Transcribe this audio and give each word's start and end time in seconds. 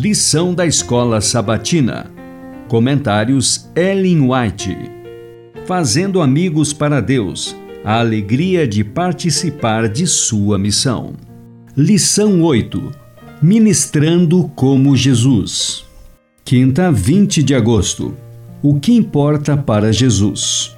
Lição 0.00 0.54
da 0.54 0.64
Escola 0.64 1.20
Sabatina. 1.20 2.08
Comentários 2.68 3.68
Ellen 3.74 4.30
White. 4.30 4.76
Fazendo 5.66 6.22
amigos 6.22 6.72
para 6.72 7.00
Deus. 7.00 7.56
A 7.84 7.98
alegria 7.98 8.64
de 8.64 8.84
participar 8.84 9.88
de 9.88 10.06
sua 10.06 10.56
missão. 10.56 11.14
Lição 11.76 12.40
8. 12.42 12.92
Ministrando 13.42 14.48
como 14.54 14.96
Jesus. 14.96 15.84
Quinta, 16.44 16.92
20 16.92 17.42
de 17.42 17.56
agosto. 17.56 18.14
O 18.62 18.78
que 18.78 18.92
importa 18.92 19.56
para 19.56 19.92
Jesus? 19.92 20.77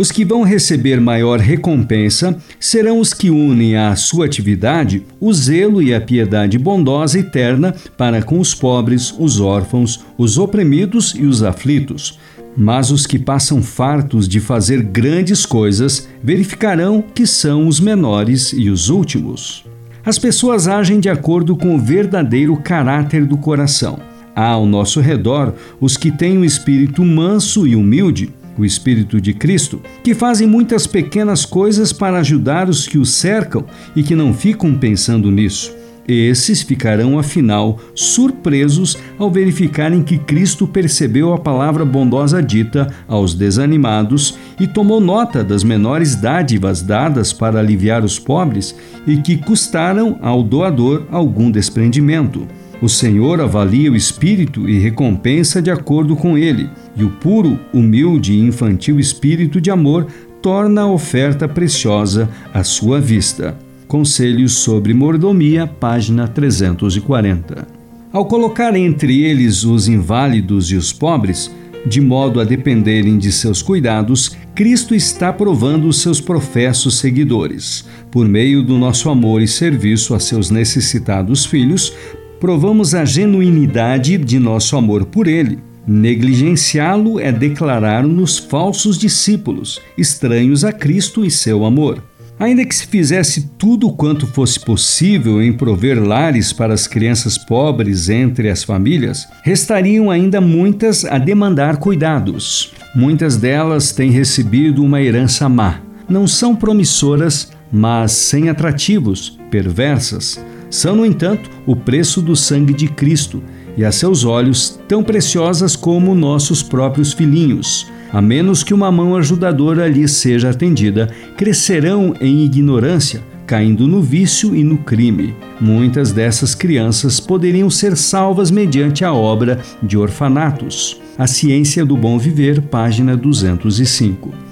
Os 0.00 0.10
que 0.10 0.24
vão 0.24 0.42
receber 0.42 0.98
maior 0.98 1.38
recompensa 1.38 2.34
serão 2.58 3.00
os 3.00 3.12
que 3.12 3.28
unem 3.28 3.76
à 3.76 3.94
sua 3.94 4.24
atividade 4.24 5.04
o 5.20 5.30
zelo 5.30 5.82
e 5.82 5.92
a 5.92 6.00
piedade 6.00 6.56
bondosa 6.56 7.18
e 7.18 7.22
terna 7.22 7.74
para 7.98 8.22
com 8.22 8.40
os 8.40 8.54
pobres, 8.54 9.14
os 9.18 9.40
órfãos, 9.40 10.02
os 10.16 10.38
oprimidos 10.38 11.12
e 11.14 11.26
os 11.26 11.42
aflitos. 11.42 12.18
Mas 12.56 12.90
os 12.90 13.06
que 13.06 13.18
passam 13.18 13.62
fartos 13.62 14.26
de 14.26 14.40
fazer 14.40 14.82
grandes 14.82 15.44
coisas 15.44 16.08
verificarão 16.24 17.04
que 17.14 17.26
são 17.26 17.68
os 17.68 17.78
menores 17.78 18.54
e 18.54 18.70
os 18.70 18.88
últimos. 18.88 19.66
As 20.02 20.18
pessoas 20.18 20.66
agem 20.66 20.98
de 20.98 21.10
acordo 21.10 21.54
com 21.54 21.74
o 21.74 21.78
verdadeiro 21.78 22.56
caráter 22.56 23.26
do 23.26 23.36
coração. 23.36 23.98
Há 24.34 24.46
ao 24.46 24.64
nosso 24.64 24.98
redor 24.98 25.52
os 25.78 25.98
que 25.98 26.10
têm 26.10 26.38
um 26.38 26.44
espírito 26.44 27.04
manso 27.04 27.66
e 27.66 27.76
humilde, 27.76 28.30
o 28.60 28.64
Espírito 28.64 29.20
de 29.20 29.32
Cristo, 29.32 29.80
que 30.04 30.14
fazem 30.14 30.46
muitas 30.46 30.86
pequenas 30.86 31.44
coisas 31.44 31.92
para 31.92 32.18
ajudar 32.18 32.68
os 32.68 32.86
que 32.86 32.98
os 32.98 33.10
cercam 33.10 33.64
e 33.96 34.02
que 34.02 34.14
não 34.14 34.32
ficam 34.32 34.74
pensando 34.74 35.30
nisso. 35.30 35.80
Esses 36.08 36.62
ficarão, 36.62 37.18
afinal, 37.18 37.78
surpresos 37.94 38.98
ao 39.16 39.30
verificarem 39.30 40.02
que 40.02 40.18
Cristo 40.18 40.66
percebeu 40.66 41.32
a 41.32 41.38
palavra 41.38 41.84
bondosa 41.84 42.42
dita 42.42 42.92
aos 43.06 43.32
desanimados 43.32 44.36
e 44.58 44.66
tomou 44.66 45.00
nota 45.00 45.44
das 45.44 45.62
menores 45.62 46.16
dádivas 46.16 46.82
dadas 46.82 47.32
para 47.32 47.60
aliviar 47.60 48.02
os 48.04 48.18
pobres 48.18 48.74
e 49.06 49.18
que 49.18 49.36
custaram 49.36 50.18
ao 50.20 50.42
doador 50.42 51.06
algum 51.12 51.48
desprendimento. 51.48 52.46
O 52.82 52.88
Senhor 52.88 53.40
avalia 53.40 53.92
o 53.92 53.96
espírito 53.96 54.68
e 54.68 54.78
recompensa 54.78 55.60
de 55.60 55.70
acordo 55.70 56.16
com 56.16 56.38
ele, 56.38 56.68
e 56.96 57.04
o 57.04 57.10
puro, 57.10 57.58
humilde 57.74 58.32
e 58.32 58.40
infantil 58.40 58.98
espírito 58.98 59.60
de 59.60 59.70
amor 59.70 60.06
torna 60.40 60.82
a 60.82 60.86
oferta 60.90 61.46
preciosa 61.46 62.28
à 62.54 62.64
sua 62.64 62.98
vista. 62.98 63.54
Conselhos 63.86 64.54
sobre 64.54 64.94
Mordomia, 64.94 65.66
página 65.66 66.26
340. 66.26 67.68
Ao 68.10 68.24
colocar 68.24 68.74
entre 68.74 69.22
eles 69.22 69.62
os 69.62 69.86
inválidos 69.86 70.70
e 70.70 70.76
os 70.76 70.92
pobres, 70.92 71.50
de 71.86 72.00
modo 72.00 72.40
a 72.40 72.44
dependerem 72.44 73.18
de 73.18 73.30
seus 73.30 73.62
cuidados, 73.62 74.36
Cristo 74.54 74.94
está 74.94 75.32
provando 75.32 75.88
os 75.88 76.00
seus 76.00 76.20
professos 76.20 76.98
seguidores. 76.98 77.84
Por 78.10 78.28
meio 78.28 78.62
do 78.62 78.78
nosso 78.78 79.08
amor 79.08 79.42
e 79.42 79.48
serviço 79.48 80.14
a 80.14 80.20
seus 80.20 80.50
necessitados 80.50 81.46
filhos, 81.46 81.92
provamos 82.40 82.94
a 82.94 83.04
genuinidade 83.04 84.16
de 84.16 84.38
nosso 84.38 84.76
amor 84.76 85.04
por 85.04 85.28
ele. 85.28 85.58
Negligenciá-lo 85.86 87.20
é 87.20 87.30
declarar-nos 87.30 88.38
falsos 88.38 88.96
discípulos, 88.96 89.80
estranhos 89.96 90.64
a 90.64 90.72
Cristo 90.72 91.24
e 91.24 91.30
seu 91.30 91.64
amor. 91.64 92.02
Ainda 92.38 92.64
que 92.64 92.74
se 92.74 92.86
fizesse 92.86 93.50
tudo 93.58 93.92
quanto 93.92 94.26
fosse 94.26 94.58
possível 94.58 95.42
em 95.42 95.52
prover 95.52 96.02
lares 96.02 96.54
para 96.54 96.72
as 96.72 96.86
crianças 96.86 97.36
pobres 97.36 98.08
entre 98.08 98.48
as 98.48 98.64
famílias, 98.64 99.28
restariam 99.42 100.10
ainda 100.10 100.40
muitas 100.40 101.04
a 101.04 101.18
demandar 101.18 101.76
cuidados. 101.76 102.72
Muitas 102.94 103.36
delas 103.36 103.92
têm 103.92 104.10
recebido 104.10 104.82
uma 104.82 105.02
herança 105.02 105.50
má. 105.50 105.80
Não 106.08 106.26
são 106.26 106.56
promissoras, 106.56 107.52
mas 107.70 108.12
sem 108.12 108.48
atrativos, 108.48 109.38
perversas 109.50 110.40
são, 110.70 110.94
no 110.94 111.04
entanto, 111.04 111.50
o 111.66 111.74
preço 111.74 112.22
do 112.22 112.36
sangue 112.36 112.72
de 112.72 112.88
Cristo 112.88 113.42
e 113.76 113.84
a 113.84 113.90
seus 113.90 114.24
olhos 114.24 114.78
tão 114.88 115.02
preciosas 115.02 115.74
como 115.74 116.14
nossos 116.14 116.62
próprios 116.62 117.12
filhinhos. 117.12 117.90
A 118.12 118.20
menos 118.20 118.62
que 118.62 118.74
uma 118.74 118.90
mão 118.90 119.16
ajudadora 119.16 119.88
lhes 119.88 120.12
seja 120.12 120.50
atendida, 120.50 121.08
crescerão 121.36 122.14
em 122.20 122.44
ignorância, 122.44 123.22
caindo 123.46 123.86
no 123.86 124.00
vício 124.00 124.54
e 124.54 124.62
no 124.62 124.78
crime. 124.78 125.34
Muitas 125.60 126.12
dessas 126.12 126.54
crianças 126.54 127.20
poderiam 127.20 127.68
ser 127.70 127.96
salvas 127.96 128.50
mediante 128.50 129.04
a 129.04 129.12
obra 129.12 129.60
de 129.82 129.96
orfanatos. 129.96 131.00
A 131.18 131.26
Ciência 131.26 131.84
do 131.84 131.96
Bom 131.96 132.18
Viver, 132.18 132.62
página 132.62 133.16
205. 133.16 134.49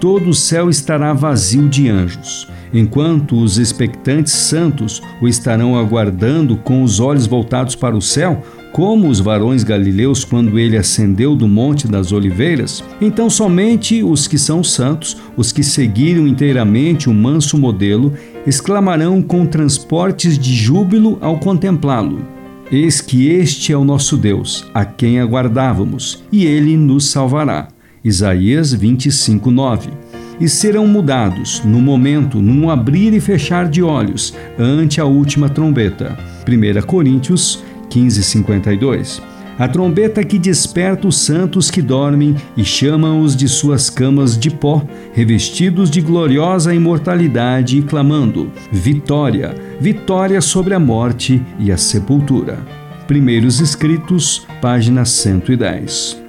Todo 0.00 0.30
o 0.30 0.34
céu 0.34 0.70
estará 0.70 1.12
vazio 1.12 1.68
de 1.68 1.88
anjos 1.88 2.48
enquanto 2.72 3.40
os 3.40 3.58
expectantes 3.58 4.32
santos 4.32 5.02
o 5.20 5.28
estarão 5.28 5.76
aguardando 5.76 6.56
com 6.56 6.82
os 6.82 7.00
olhos 7.00 7.26
voltados 7.26 7.74
para 7.74 7.96
o 7.96 8.02
céu, 8.02 8.42
como 8.72 9.08
os 9.08 9.18
varões 9.18 9.64
galileus 9.64 10.24
quando 10.24 10.58
ele 10.58 10.76
ascendeu 10.76 11.34
do 11.34 11.48
Monte 11.48 11.88
das 11.88 12.12
Oliveiras, 12.12 12.84
então 13.00 13.30
somente 13.30 14.02
os 14.02 14.26
que 14.26 14.38
são 14.38 14.62
santos, 14.62 15.16
os 15.36 15.50
que 15.52 15.62
seguiram 15.62 16.26
inteiramente 16.26 17.08
o 17.08 17.14
manso 17.14 17.56
modelo, 17.56 18.12
exclamarão 18.46 19.22
com 19.22 19.46
transportes 19.46 20.38
de 20.38 20.54
júbilo 20.54 21.18
ao 21.20 21.38
contemplá-lo. 21.38 22.24
Eis 22.70 23.00
que 23.00 23.28
este 23.28 23.72
é 23.72 23.76
o 23.76 23.84
nosso 23.84 24.16
Deus, 24.16 24.66
a 24.74 24.84
quem 24.84 25.18
aguardávamos, 25.18 26.22
e 26.30 26.44
ele 26.44 26.76
nos 26.76 27.06
salvará. 27.10 27.68
Isaías 28.08 28.72
25, 28.72 29.50
9 29.50 29.90
e 30.40 30.48
serão 30.48 30.86
mudados 30.86 31.62
no 31.64 31.80
momento, 31.80 32.40
num 32.40 32.70
abrir 32.70 33.12
e 33.12 33.20
fechar 33.20 33.68
de 33.68 33.82
olhos, 33.82 34.34
ante 34.58 35.00
a 35.00 35.04
última 35.04 35.48
trombeta. 35.48 36.16
1 36.46 36.86
Coríntios 36.86 37.62
15, 37.90 38.22
52. 38.22 39.22
A 39.58 39.66
trombeta 39.66 40.22
que 40.22 40.38
desperta 40.38 41.08
os 41.08 41.16
santos 41.16 41.68
que 41.68 41.82
dormem 41.82 42.36
e 42.56 42.64
chama-os 42.64 43.34
de 43.34 43.48
suas 43.48 43.90
camas 43.90 44.38
de 44.38 44.50
pó, 44.50 44.86
revestidos 45.12 45.90
de 45.90 46.00
gloriosa 46.00 46.72
imortalidade, 46.72 47.78
e 47.78 47.82
clamando: 47.82 48.52
Vitória, 48.70 49.54
vitória 49.80 50.40
sobre 50.40 50.74
a 50.74 50.78
morte 50.78 51.42
e 51.58 51.72
a 51.72 51.76
sepultura. 51.76 52.58
Primeiros 53.08 53.58
Escritos, 53.58 54.46
página 54.60 55.04
110. 55.04 56.27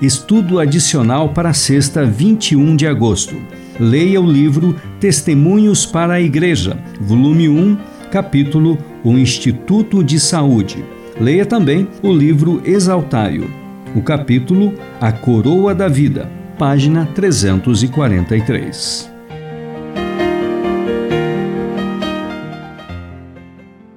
Estudo 0.00 0.60
adicional 0.60 1.30
para 1.30 1.52
sexta, 1.52 2.04
21 2.04 2.76
de 2.76 2.86
agosto. 2.86 3.34
Leia 3.80 4.20
o 4.20 4.30
livro 4.30 4.76
Testemunhos 5.00 5.84
para 5.84 6.14
a 6.14 6.20
Igreja, 6.20 6.78
volume 7.00 7.48
1, 7.48 7.76
capítulo 8.08 8.78
O 9.02 9.18
Instituto 9.18 10.04
de 10.04 10.20
Saúde. 10.20 10.84
Leia 11.20 11.44
também 11.44 11.88
o 12.00 12.12
livro 12.12 12.62
Exaltário, 12.64 13.50
o 13.92 14.00
capítulo 14.00 14.72
A 15.00 15.10
Coroa 15.10 15.74
da 15.74 15.88
Vida, 15.88 16.30
página 16.56 17.06
343. 17.06 19.17